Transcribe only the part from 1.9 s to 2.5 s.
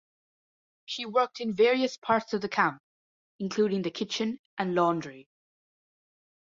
parts of the